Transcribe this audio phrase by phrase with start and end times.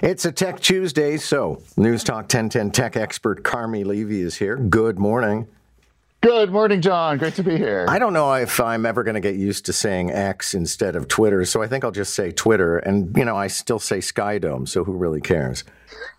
[0.00, 4.56] It's a Tech Tuesday, so News Talk 1010 tech expert Carmi Levy is here.
[4.56, 5.48] Good morning.
[6.20, 7.16] Good morning, John.
[7.16, 7.86] Great to be here.
[7.88, 11.06] I don't know if I'm ever going to get used to saying X instead of
[11.06, 12.78] Twitter, so I think I'll just say Twitter.
[12.78, 15.62] And, you know, I still say Skydome, so who really cares?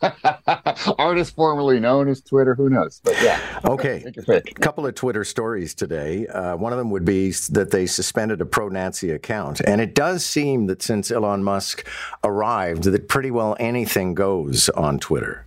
[0.98, 3.02] Artist formerly known as Twitter, who knows?
[3.04, 3.42] But yeah.
[3.66, 4.06] Okay.
[4.30, 6.28] A couple of Twitter stories today.
[6.28, 9.60] Uh, one of them would be that they suspended a pro Nazi account.
[9.60, 11.86] And it does seem that since Elon Musk
[12.24, 15.46] arrived, that pretty well anything goes on Twitter.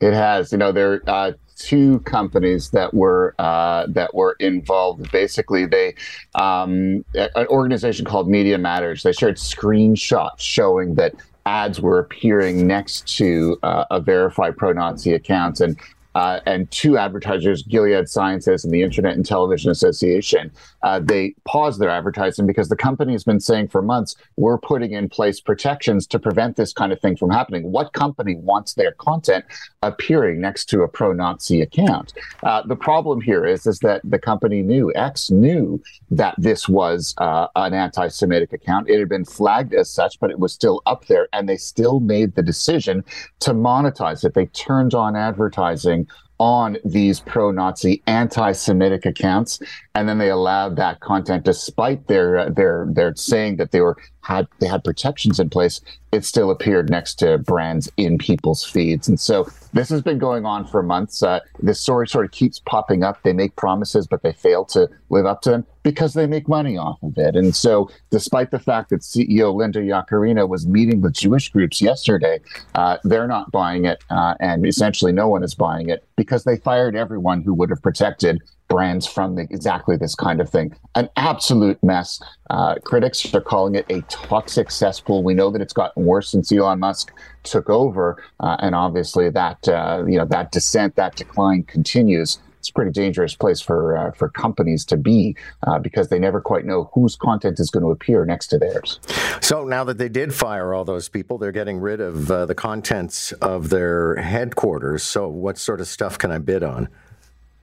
[0.00, 0.50] It has.
[0.50, 5.10] You know, there uh, two companies that were uh, that were involved.
[5.10, 5.94] Basically, they
[6.34, 9.02] um, an organization called Media Matters.
[9.02, 11.14] They shared screenshots showing that
[11.46, 15.78] ads were appearing next to uh, a verified pro-Nazi accounts, and
[16.16, 20.50] uh, and two advertisers, Gilead Sciences and the Internet and Television Association,
[20.82, 24.92] uh, they paused their advertising because the company has been saying for months, we're putting
[24.92, 27.70] in place protections to prevent this kind of thing from happening.
[27.70, 29.44] What company wants their content
[29.82, 32.14] appearing next to a pro Nazi account?
[32.42, 37.14] Uh, the problem here is, is that the company knew, X knew that this was
[37.18, 38.88] uh, an anti Semitic account.
[38.88, 42.00] It had been flagged as such, but it was still up there, and they still
[42.00, 43.04] made the decision
[43.40, 44.32] to monetize it.
[44.32, 46.05] They turned on advertising
[46.38, 49.60] on these pro-Nazi, anti-Semitic accounts,
[49.94, 53.96] and then they allowed that content, despite their uh, their their saying that they were
[54.26, 55.80] had they had protections in place.
[56.10, 60.44] It still appeared next to brands in people's feeds, and so this has been going
[60.44, 61.22] on for months.
[61.22, 63.22] Uh, this story sort of keeps popping up.
[63.22, 66.76] They make promises, but they fail to live up to them because they make money
[66.76, 67.36] off of it.
[67.36, 72.40] And so, despite the fact that CEO Linda Yaccarino was meeting with Jewish groups yesterday,
[72.74, 76.56] uh, they're not buying it, uh, and essentially no one is buying it because they
[76.56, 80.74] fired everyone who would have protected brands from exactly this kind of thing.
[80.94, 82.20] An absolute mess.
[82.50, 85.22] Uh, critics are calling it a toxic cesspool.
[85.22, 89.68] We know that it's gotten worse since Elon Musk took over, uh, and obviously that
[89.68, 92.38] uh, you know that descent, that decline continues.
[92.58, 96.40] It's a pretty dangerous place for uh, for companies to be uh, because they never
[96.40, 98.98] quite know whose content is going to appear next to theirs.
[99.40, 102.56] So now that they did fire all those people, they're getting rid of uh, the
[102.56, 105.04] contents of their headquarters.
[105.04, 106.88] So what sort of stuff can I bid on?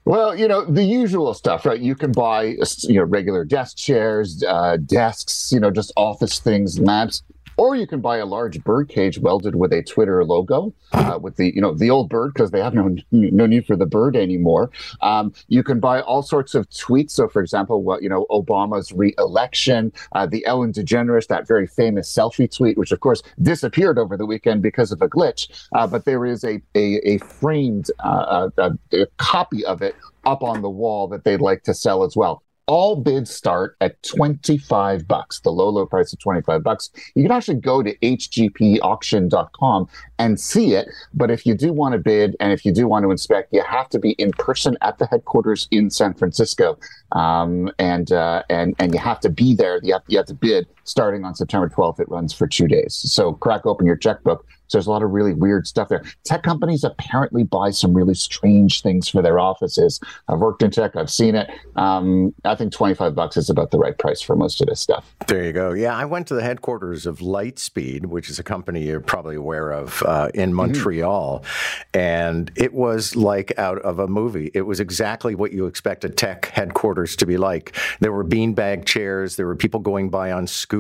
[0.06, 1.80] Well, you know the usual stuff, right?
[1.80, 6.78] You can buy, you know, regular desk chairs, uh, desks, you know, just office things,
[6.80, 7.24] lamps.
[7.58, 11.36] Or you can buy a large bird cage welded with a Twitter logo, uh, with
[11.36, 14.16] the you know the old bird because they have no no need for the bird
[14.16, 14.72] anymore.
[15.02, 17.12] Um, you can buy all sorts of tweets.
[17.12, 22.12] So, for example, what you know Obama's re-election, uh, the Ellen DeGeneres, that very famous
[22.12, 25.68] selfie tweet, which of course disappeared over the weekend because of a glitch.
[25.74, 30.42] Uh, but there is a a, a framed uh, a, a copy of it up
[30.42, 35.08] on the wall that they'd like to sell as well all bids start at 25
[35.08, 36.90] bucks the low low price of 25 bucks.
[37.16, 39.88] You can actually go to hgpauction.com
[40.20, 43.04] and see it but if you do want to bid and if you do want
[43.04, 46.78] to inspect you have to be in person at the headquarters in san francisco.
[47.12, 49.80] Um, and uh, and and you have to be there.
[49.84, 52.94] You have, you have to bid starting on september 12th it runs for two days
[52.94, 56.04] so crack open your checkbook so there's a lot of really weird stuff there.
[56.24, 60.00] Tech companies apparently buy some really strange things for their offices.
[60.28, 61.52] I've worked in tech, I've seen it.
[61.76, 65.14] Um, I think 25 bucks is about the right price for most of this stuff.
[65.28, 65.74] There you go.
[65.74, 69.70] Yeah, I went to the headquarters of Lightspeed, which is a company you're probably aware
[69.70, 70.56] of uh, in mm-hmm.
[70.56, 72.00] Montreal, mm-hmm.
[72.00, 74.50] and it was like out of a movie.
[74.56, 77.76] It was exactly what you expect a tech headquarters to be like.
[78.00, 80.73] There were beanbag chairs, there were people going by on scooters,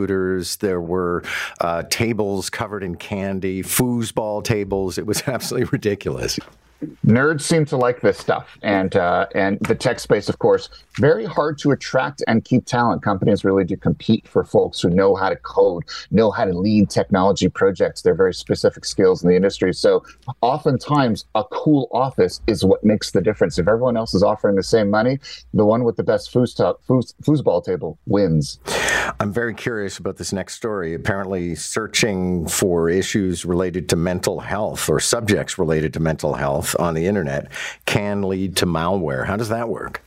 [0.57, 1.23] there were
[1.61, 4.97] uh, tables covered in candy, foosball tables.
[4.97, 6.39] It was absolutely ridiculous
[7.05, 11.25] nerds seem to like this stuff, and uh, and the tech space, of course, very
[11.25, 13.01] hard to attract and keep talent.
[13.01, 16.89] Companies really do compete for folks who know how to code, know how to lead
[16.89, 18.01] technology projects.
[18.01, 19.73] They're very specific skills in the industry.
[19.73, 20.03] So
[20.41, 23.57] oftentimes, a cool office is what makes the difference.
[23.57, 25.19] If everyone else is offering the same money,
[25.53, 28.59] the one with the best foosball, foosball table wins.
[29.19, 30.93] I'm very curious about this next story.
[30.93, 36.93] Apparently, searching for issues related to mental health or subjects related to mental health on
[36.93, 37.51] the internet
[37.85, 39.25] can lead to malware.
[39.25, 40.01] How does that work?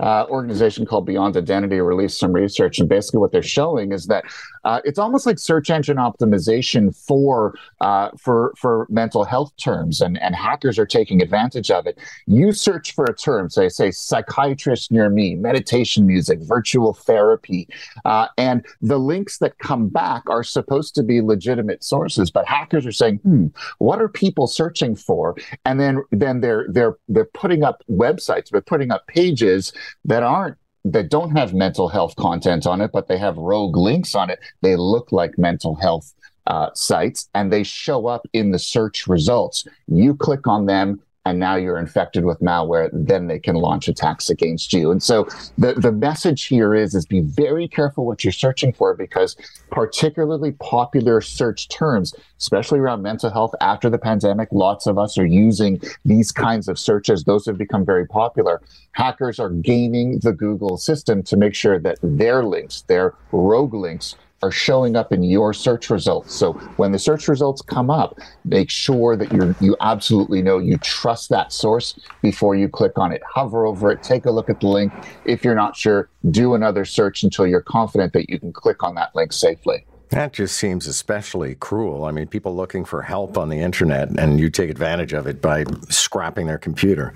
[0.00, 4.24] uh, organization called Beyond Identity released some research, and basically what they're showing is that
[4.68, 10.20] uh, it's almost like search engine optimization for uh, for for mental health terms, and
[10.20, 11.98] and hackers are taking advantage of it.
[12.26, 17.66] You search for a term, say say psychiatrist near me, meditation music, virtual therapy,
[18.04, 22.84] uh, and the links that come back are supposed to be legitimate sources, but hackers
[22.84, 23.46] are saying, hmm,
[23.78, 25.34] what are people searching for?
[25.64, 29.72] And then then they're they're they're putting up websites, they're putting up pages
[30.04, 34.14] that aren't that don't have mental health content on it, but they have rogue links
[34.14, 34.38] on it.
[34.62, 36.14] They look like mental health
[36.46, 39.66] uh, sites and they show up in the search results.
[39.86, 44.30] You click on them, and now you're infected with malware, then they can launch attacks
[44.30, 44.90] against you.
[44.90, 45.28] And so
[45.58, 49.36] the, the message here is, is be very careful what you're searching for because
[49.70, 55.26] particularly popular search terms, especially around mental health after the pandemic, lots of us are
[55.26, 57.24] using these kinds of searches.
[57.24, 58.62] Those have become very popular.
[58.92, 64.16] Hackers are gaming the Google system to make sure that their links, their rogue links,
[64.42, 66.34] are showing up in your search results.
[66.34, 70.78] So when the search results come up, make sure that you you absolutely know you
[70.78, 73.22] trust that source before you click on it.
[73.28, 74.92] Hover over it, take a look at the link.
[75.24, 78.94] If you're not sure, do another search until you're confident that you can click on
[78.94, 79.84] that link safely.
[80.10, 82.04] That just seems especially cruel.
[82.04, 85.42] I mean, people looking for help on the internet, and you take advantage of it
[85.42, 87.14] by scrapping their computer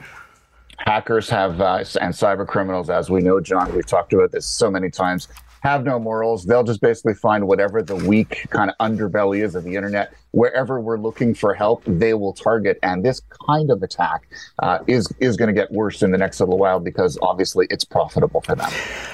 [0.79, 4.69] hackers have uh, and cyber criminals as we know john we've talked about this so
[4.69, 5.29] many times
[5.63, 6.45] have no morals.
[6.45, 10.13] They'll just basically find whatever the weak kind of underbelly is of the internet.
[10.33, 12.79] Wherever we're looking for help, they will target.
[12.83, 14.27] And this kind of attack
[14.59, 17.85] uh, is is going to get worse in the next little while because obviously it's
[17.85, 18.71] profitable for them.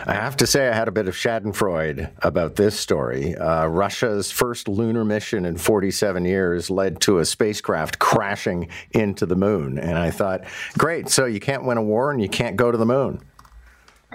[0.06, 3.37] I have to say, I had a bit of Schadenfreude about this story.
[3.37, 9.37] Uh, Russia's first lunar mission in 47 years led to a spacecraft crashing into the
[9.37, 10.45] moon, and I thought,
[10.79, 13.21] great, so you can't win a war and you can't go to the moon.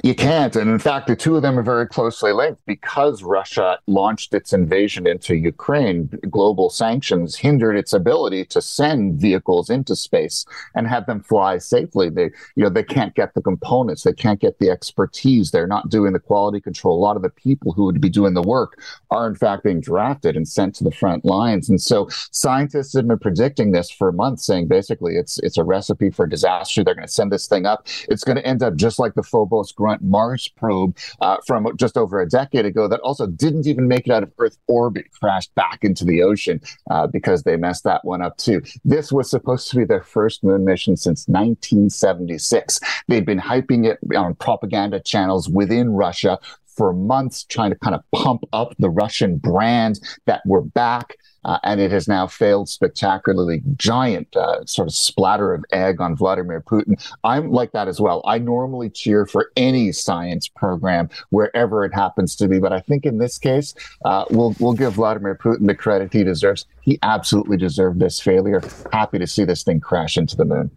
[0.01, 0.55] You can't.
[0.55, 4.51] And in fact, the two of them are very closely linked because Russia launched its
[4.51, 6.09] invasion into Ukraine.
[6.31, 12.09] Global sanctions hindered its ability to send vehicles into space and have them fly safely.
[12.09, 14.01] They, you know, they can't get the components.
[14.01, 15.51] They can't get the expertise.
[15.51, 16.97] They're not doing the quality control.
[16.97, 18.81] A lot of the people who would be doing the work
[19.11, 21.69] are in fact being drafted and sent to the front lines.
[21.69, 26.09] And so scientists have been predicting this for months, saying basically it's, it's a recipe
[26.09, 26.83] for disaster.
[26.83, 27.85] They're going to send this thing up.
[28.09, 31.97] It's going to end up just like the Phobos Grunt Mars probe uh, from just
[31.97, 35.53] over a decade ago that also didn't even make it out of Earth orbit, crashed
[35.55, 38.61] back into the ocean uh, because they messed that one up too.
[38.85, 42.79] This was supposed to be their first moon mission since 1976.
[43.09, 48.03] They'd been hyping it on propaganda channels within Russia for months, trying to kind of
[48.15, 53.61] pump up the Russian brand that we're back uh, and it has now failed spectacularly.
[53.75, 57.01] Giant uh, sort of splatter of egg on Vladimir Putin.
[57.23, 58.21] I'm like that as well.
[58.25, 63.05] I normally cheer for any science program wherever it happens to be, but I think
[63.05, 63.73] in this case,
[64.05, 66.65] uh, we'll we'll give Vladimir Putin the credit he deserves.
[66.83, 68.61] He absolutely deserved this failure.
[68.91, 70.69] Happy to see this thing crash into the moon.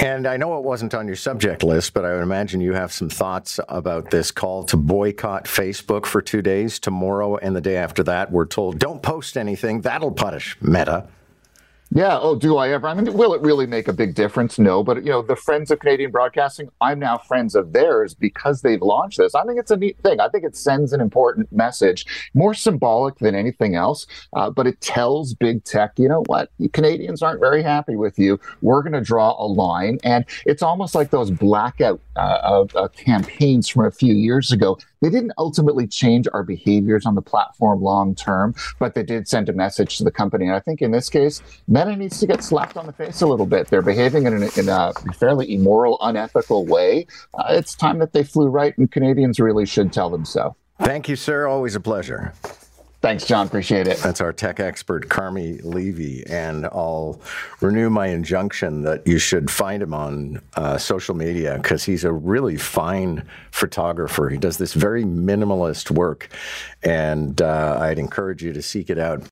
[0.00, 2.92] And I know it wasn't on your subject list, but I would imagine you have
[2.92, 6.80] some thoughts about this call to boycott Facebook for two days.
[6.80, 9.82] Tomorrow and the day after that, we're told don't post anything.
[9.82, 11.06] That'll punish Meta.
[11.92, 12.18] Yeah.
[12.20, 12.88] Oh, do I ever?
[12.88, 14.58] I mean, will it really make a big difference?
[14.58, 14.82] No.
[14.82, 18.82] But, you know, the Friends of Canadian Broadcasting, I'm now friends of theirs because they've
[18.82, 19.34] launched this.
[19.34, 20.18] I think it's a neat thing.
[20.18, 22.04] I think it sends an important message,
[22.34, 24.06] more symbolic than anything else.
[24.34, 26.50] Uh, but it tells big tech, you know what?
[26.72, 28.40] Canadians aren't very happy with you.
[28.62, 29.98] We're going to draw a line.
[30.02, 34.76] And it's almost like those blackout uh, uh, campaigns from a few years ago.
[35.02, 39.48] They didn't ultimately change our behaviors on the platform long term, but they did send
[39.48, 40.46] a message to the company.
[40.46, 43.26] And I think in this case, Meta needs to get slapped on the face a
[43.26, 43.68] little bit.
[43.68, 47.06] They're behaving in, an, in a fairly immoral, unethical way.
[47.34, 50.56] Uh, it's time that they flew right, and Canadians really should tell them so.
[50.80, 51.46] Thank you, sir.
[51.46, 52.32] Always a pleasure.
[53.06, 53.46] Thanks, John.
[53.46, 53.98] Appreciate it.
[53.98, 56.26] That's our tech expert, Carmi Levy.
[56.26, 57.20] And I'll
[57.60, 62.12] renew my injunction that you should find him on uh, social media because he's a
[62.12, 64.28] really fine photographer.
[64.28, 66.28] He does this very minimalist work.
[66.82, 69.22] And uh, I'd encourage you to seek it out.